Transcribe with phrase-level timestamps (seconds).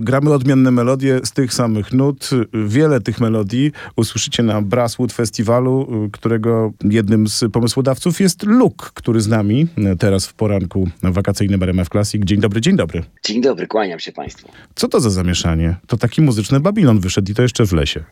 [0.00, 2.30] gramy odmienne melodie z tych samych nut.
[2.52, 9.28] Wiele tych melodii usłyszycie na Brasswood Festiwalu, którego jednym z pomysłodawców jest Luke, który z
[9.28, 9.66] nami
[9.98, 12.24] teraz w poranku wakacyjnym RMF Classic.
[12.24, 13.02] Dzień dobry, dzień dobry.
[13.24, 14.48] Dzień dobry, kłaniam się Państwu.
[14.74, 15.76] Co to za zamieszanie?
[15.86, 18.04] To taki muzyczny Babilon wyszedł i to jeszcze w lesie.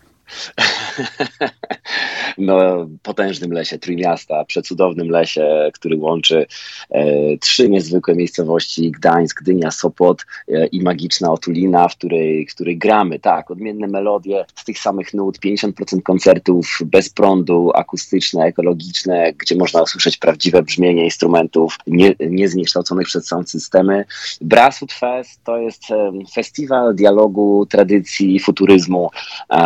[2.39, 6.47] no, potężnym lesie Trójmiasta, przecudownym lesie, który łączy
[6.91, 12.79] e, trzy niezwykłe miejscowości, Gdańsk, Gdynia, Sopot e, i magiczna Otulina, w której, w której
[12.79, 19.57] gramy, tak, odmienne melodie z tych samych nut, 50% koncertów bez prądu, akustyczne, ekologiczne, gdzie
[19.57, 24.05] można usłyszeć prawdziwe brzmienie instrumentów nie, niezniekształconych przez sound systemy.
[24.41, 29.11] Brasswood Fest to jest e, festiwal dialogu, tradycji, futuryzmu.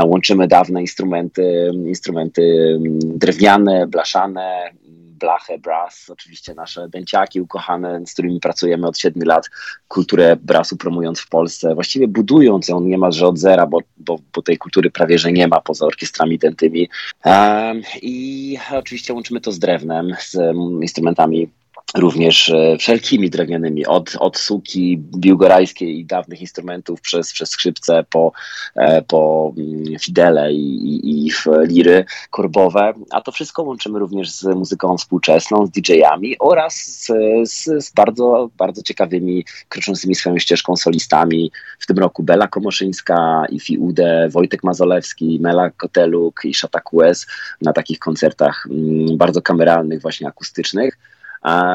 [0.04, 2.61] Łączymy dawne instrumenty, instrumenty
[3.14, 4.72] drewniane, blaszane,
[5.22, 9.50] blachę, brass, oczywiście nasze dęciaki ukochane, z którymi pracujemy od 7 lat,
[9.88, 14.58] kulturę brassu promując w Polsce, właściwie budując ją niemalże od zera, bo, bo, bo tej
[14.58, 16.88] kultury prawie że nie ma poza orkiestrami dętymi.
[18.02, 20.38] I oczywiście łączymy to z drewnem, z
[20.82, 21.48] instrumentami
[21.94, 28.32] również e, wszelkimi drewnianymi, od, od suki biłgorajskiej i dawnych instrumentów przez, przez skrzypce po,
[28.76, 31.30] e, po mm, fidele i, i, i
[31.68, 37.06] liry korbowe, a to wszystko łączymy również z muzyką współczesną, z DJ-ami oraz z,
[37.50, 41.52] z, z, bardzo, bardzo ciekawymi, kroczącymi swoją ścieżką solistami.
[41.78, 47.26] W tym roku Bela Komoszyńska, Ifi Ude, Wojtek Mazolewski, Mela Koteluk i Szata QS
[47.62, 50.98] na takich koncertach mm, bardzo kameralnych, właśnie akustycznych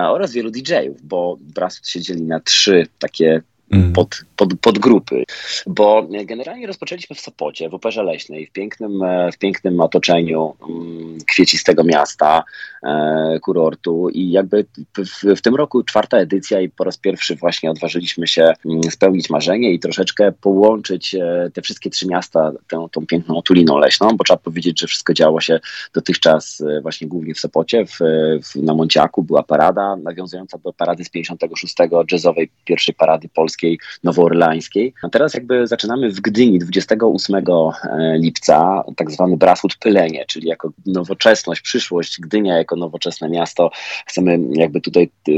[0.10, 3.94] oraz wielu DJ-ów, bo Brasswood się dzieli na trzy takie Mhm.
[3.94, 5.24] pod, pod, podgrupy,
[5.68, 11.18] bo generalnie rozpoczęliśmy w Sopocie, w Operze Leśnej, w pięknym, e, w pięknym otoczeniu mm,
[11.28, 12.44] kwiecistego miasta,
[12.84, 14.66] e, kurortu i jakby
[14.98, 19.30] w, w, tym roku czwarta edycja i po raz pierwszy właśnie odważyliśmy się mm, spełnić
[19.30, 24.24] marzenie i troszeczkę połączyć e, te wszystkie trzy miasta tą, tą piękną otuliną leśną, bo
[24.24, 25.60] trzeba powiedzieć, że wszystko działo się
[25.94, 27.98] dotychczas właśnie głównie w Sopocie, w,
[28.44, 31.76] w, na Monciaku była parada nawiązująca do parady z 56
[32.12, 34.94] jazzowej pierwszej parady polskiej Polskiej, Nowoorlańskiej.
[35.04, 40.72] A teraz jakby zaczynamy w Gdyni 28 e, lipca tak zwany Brasswood Pylenie, czyli jako
[40.86, 43.72] nowoczesność, przyszłość, Gdynia jako nowoczesne miasto.
[44.06, 45.34] Chcemy jakby tutaj y,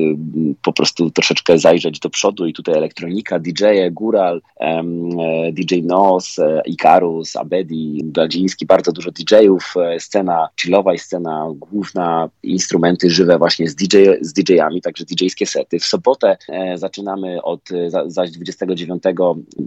[0.62, 3.40] po prostu troszeczkę zajrzeć do przodu i tutaj elektronika,
[3.91, 4.84] Góral, e,
[5.51, 13.09] DJ Nos, e, Ikarus, Abedi, Bladziński, bardzo dużo DJ-ów, scena chillowa i scena główna, instrumenty
[13.09, 15.80] żywe właśnie z, DJ, z DJ-ami, także DJ-skie sety.
[15.80, 16.38] W sobotę
[16.75, 17.69] zaczynamy od,
[18.12, 19.03] zaś 29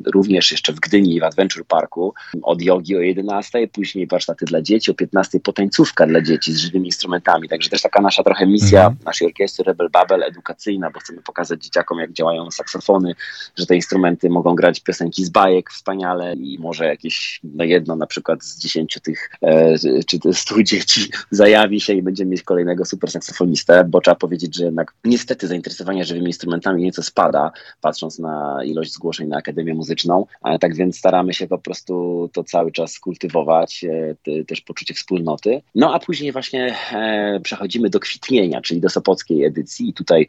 [0.07, 4.91] również jeszcze w Gdyni w Adventure Parku od jogi o 11, później warsztaty dla dzieci,
[4.91, 7.49] o 15 potańcówka dla dzieci z żywymi instrumentami.
[7.49, 8.97] Także też taka nasza trochę misja mhm.
[9.05, 13.15] naszej orkiestry Rebel Babel edukacyjna, bo chcemy pokazać dzieciakom, jak działają saksofony,
[13.57, 18.07] że te instrumenty mogą grać piosenki z bajek wspaniale i może jakieś no jedno na
[18.07, 23.11] przykład z dziesięciu tych e, czy stu dzieci zajawi się i będziemy mieć kolejnego super
[23.11, 28.32] saksofonistę, bo trzeba powiedzieć, że jednak niestety zainteresowanie żywymi instrumentami nieco spada, patrząc na
[28.65, 30.27] ilość zgłoszeń na Akademię Muzyczną,
[30.61, 35.63] tak więc staramy się po prostu to cały czas kultywować, e, też poczucie wspólnoty.
[35.75, 39.89] No a później właśnie e, przechodzimy do kwitnienia, czyli do Sopockiej edycji.
[39.89, 40.29] I tutaj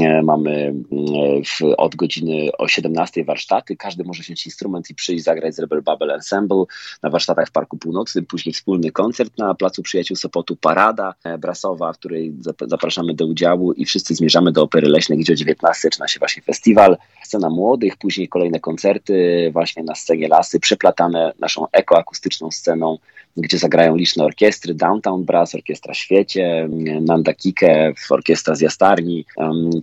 [0.00, 0.74] e, mamy
[1.46, 5.82] w, od godziny o 17 warsztaty, każdy może wziąć instrument i przyjść zagrać z Rebel
[5.82, 6.64] Babel Ensemble
[7.02, 11.98] na warsztatach w Parku Północnym, później wspólny koncert na Placu Przyjaciół Sopotu, parada brasowa, w
[11.98, 12.34] której
[12.66, 16.42] zapraszamy do udziału i wszyscy zmierzamy do Opery Leśnej, gdzie o 19 zaczyna się właśnie
[16.42, 16.96] festiwal
[17.36, 22.98] scena młodych, później kolejne koncerty właśnie na scenie Lasy, przeplatane naszą ekoakustyczną sceną,
[23.36, 26.68] gdzie zagrają liczne orkiestry, Downtown Brass, Orkiestra Świecie,
[27.00, 29.24] Nanda Kike, Orkiestra z Jastarni,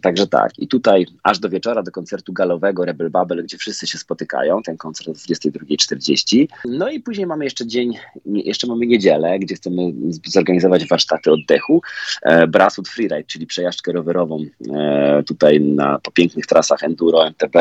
[0.02, 0.60] także tak.
[0.60, 4.78] I tutaj aż do wieczora, do koncertu galowego Rebel Babel, gdzie wszyscy się spotykają, ten
[4.78, 6.48] koncert o 22.40.
[6.66, 7.94] No i później mamy jeszcze dzień,
[8.26, 9.82] jeszcze mamy niedzielę, gdzie chcemy
[10.26, 11.82] zorganizować warsztaty oddechu,
[12.22, 17.56] e, Brasswood Freeride, czyli przejażdżkę rowerową e, tutaj na, po pięknych trasach enduro, MTB,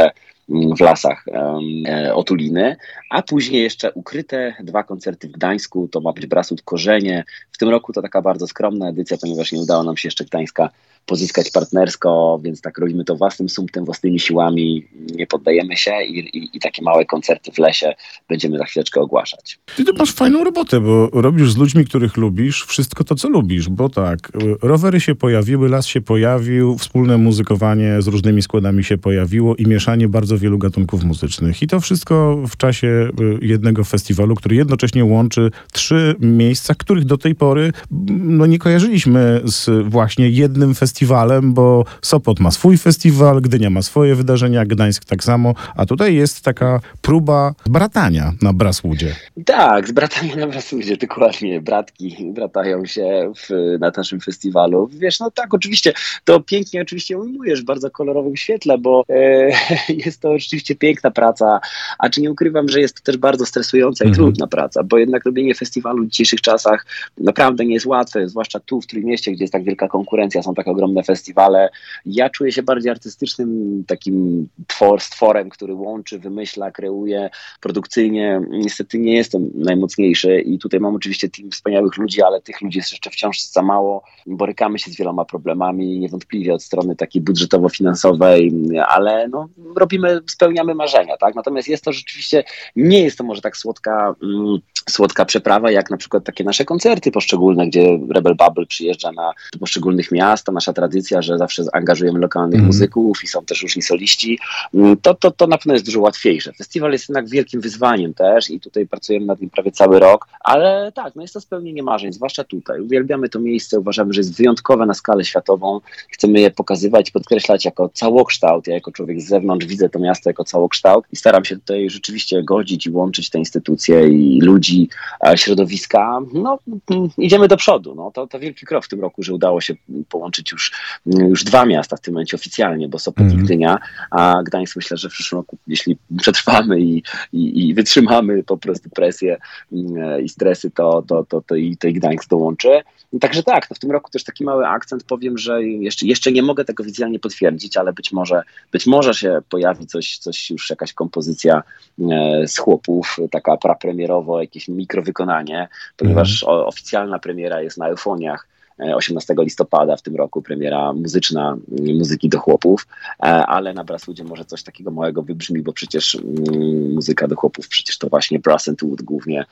[0.48, 2.76] w lasach e, Otuliny,
[3.10, 7.24] a później jeszcze ukryte dwa koncerty w Gdańsku, to ma być Brasut Korzenie.
[7.52, 10.70] W tym roku to taka bardzo skromna edycja, ponieważ nie udało nam się jeszcze Gdańska
[11.06, 16.56] pozyskać partnersko, więc tak robimy to własnym sumptem, własnymi siłami, nie poddajemy się i, i,
[16.56, 17.94] i takie małe koncerty w lesie
[18.28, 19.58] będziemy za chwileczkę ogłaszać.
[19.76, 23.68] Ty to masz fajną robotę, bo robisz z ludźmi, których lubisz, wszystko to, co lubisz,
[23.68, 24.32] bo tak,
[24.62, 30.08] rowery się pojawiły, las się pojawił, wspólne muzykowanie z różnymi składami się pojawiło i mieszanie
[30.08, 31.62] bardzo wielu gatunków muzycznych.
[31.62, 33.10] I to wszystko w czasie
[33.42, 37.72] y, jednego festiwalu, który jednocześnie łączy trzy miejsca, których do tej pory
[38.10, 43.82] no, nie kojarzyliśmy z właśnie jednym festiwalem festiwalem, bo Sopot ma swój festiwal, Gdynia ma
[43.82, 49.14] swoje wydarzenia, Gdańsk tak samo, a tutaj jest taka próba bratania na Braswoodzie.
[49.44, 51.60] Tak, z bratania na Braswoodzie, dokładnie.
[51.60, 54.90] Bratki bratają się w, na naszym festiwalu.
[54.92, 55.92] Wiesz, no tak, oczywiście,
[56.24, 59.50] to pięknie oczywiście ujmujesz w bardzo kolorowym świetle, bo e,
[60.06, 61.60] jest to oczywiście piękna praca,
[61.98, 64.24] a czy nie ukrywam, że jest to też bardzo stresująca i mhm.
[64.24, 66.86] trudna praca, bo jednak robienie festiwalu w dzisiejszych czasach
[67.18, 70.68] naprawdę nie jest łatwe, zwłaszcza tu w Trójmieście, gdzie jest tak wielka konkurencja, są tak
[70.68, 71.70] ogromne festiwale.
[72.06, 77.30] Ja czuję się bardziej artystycznym takim twor, stworem, który łączy, wymyśla, kreuje
[77.60, 78.40] produkcyjnie.
[78.50, 82.92] Niestety nie jestem najmocniejszy i tutaj mam oczywiście team wspaniałych ludzi, ale tych ludzi jest
[82.92, 84.04] jeszcze wciąż za mało.
[84.26, 88.52] Borykamy się z wieloma problemami, niewątpliwie od strony takiej budżetowo-finansowej,
[88.88, 91.34] ale no, robimy, spełniamy marzenia, tak?
[91.34, 92.44] Natomiast jest to rzeczywiście,
[92.76, 94.58] nie jest to może tak słodka, mm,
[94.90, 99.58] słodka przeprawa, jak na przykład takie nasze koncerty poszczególne, gdzie Rebel Bubble przyjeżdża na do
[99.58, 102.66] poszczególnych miast, to nasza tradycja, że zawsze angażujemy lokalnych mm.
[102.66, 104.38] muzyków i są też różni soliści,
[104.74, 106.52] mm, to, to, to na pewno jest dużo łatwiejsze.
[106.52, 110.92] Festiwal jest jednak wielkim wyzwaniem też i tutaj pracujemy nad nim prawie cały rok, ale
[110.94, 112.80] tak, no jest to spełnienie marzeń, zwłaszcza tutaj.
[112.80, 115.80] Uwielbiamy to miejsce, uważamy, że jest wyjątkowe na skalę światową,
[116.10, 118.66] chcemy je pokazywać, podkreślać jako całokształt.
[118.66, 122.42] Ja jako człowiek z zewnątrz widzę to miasto jako całokształt i staram się tutaj rzeczywiście
[122.42, 124.88] godzić i łączyć te instytucje i ludzi,
[125.34, 126.20] środowiska.
[126.34, 126.58] No,
[126.90, 127.94] mm, idziemy do przodu.
[127.94, 129.74] No, to, to wielki krok w tym roku, że udało się
[130.08, 130.61] połączyć już,
[131.06, 133.38] już dwa miasta w tym momencie oficjalnie, bo Sopot mm.
[133.38, 133.78] i Gdynia,
[134.10, 138.90] a Gdańsk myślę, że w przyszłym roku, jeśli przetrwamy i, i, i wytrzymamy po prostu
[138.90, 139.36] presję
[139.72, 142.82] mm, i stresy, to, to, to, to, i, i Gdańsk dołączy.
[143.20, 146.42] Także tak, no w tym roku też taki mały akcent powiem, że jeszcze, jeszcze nie
[146.42, 148.42] mogę tego oficjalnie potwierdzić, ale być może,
[148.72, 151.62] być może się pojawi coś, coś już jakaś kompozycja
[152.10, 156.68] e, z chłopów, taka prapremierowo, jakieś mikrowykonanie, ponieważ mhm.
[156.68, 161.56] oficjalna premiera jest na Eufoniach 18 e, listopada w tym roku premiera muzyczna
[161.98, 162.86] muzyki do chłopów,
[163.18, 167.68] e, ale na Brasswoodzie może coś takiego małego wybrzmi, bo przecież mm, muzyka do chłopów
[167.68, 169.44] przecież to właśnie brass and wood, głównie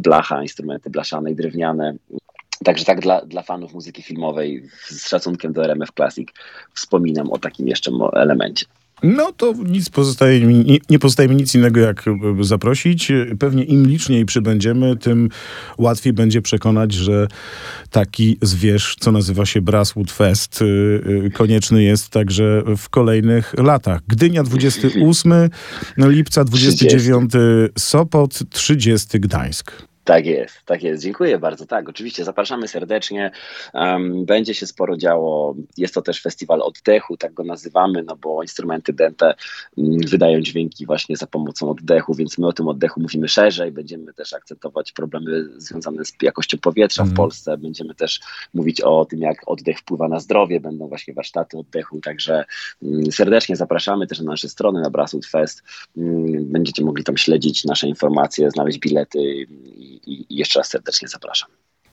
[0.00, 1.94] blacha, instrumenty blaszane i drewniane.
[2.64, 6.28] Także tak dla, dla fanów muzyki filmowej z szacunkiem do RMF Classic
[6.74, 8.66] wspominam o takim jeszcze elemencie.
[9.04, 13.12] No to nic pozostaje mi, nie pozostaje mi nic innego jak e, zaprosić.
[13.38, 15.28] Pewnie im liczniej przybędziemy, tym
[15.78, 17.28] łatwiej będzie przekonać, że
[17.90, 24.00] taki zwierz, co nazywa się Brasswood Fest, e, e, konieczny jest także w kolejnych latach.
[24.08, 25.32] Gdynia 28
[25.98, 27.32] lipca, 29
[27.78, 29.93] Sopot, 30 Gdańsk.
[30.04, 31.02] Tak jest, tak jest.
[31.02, 31.66] Dziękuję bardzo.
[31.66, 33.30] Tak, oczywiście zapraszamy serdecznie.
[33.74, 35.54] Um, będzie się sporo działo.
[35.76, 39.34] Jest to też festiwal oddechu, tak go nazywamy, no bo instrumenty dente
[39.76, 43.72] um, wydają dźwięki właśnie za pomocą oddechu, więc my o tym oddechu mówimy szerzej.
[43.72, 47.08] Będziemy też akcentować problemy związane z jakością powietrza mm.
[47.08, 47.24] w mhm.
[47.24, 47.58] Polsce.
[47.58, 48.20] Będziemy też
[48.54, 50.60] mówić o tym, jak oddech wpływa na zdrowie.
[50.60, 52.44] Będą właśnie warsztaty oddechu, także
[52.82, 55.62] um, serdecznie zapraszamy też na nasze strony na Brasud Fest.
[55.96, 59.46] Mm, będziecie mogli tam śledzić nasze informacje, znaleźć bilety
[60.06, 61.50] i, jeszcze raz serdecznie zapraszam.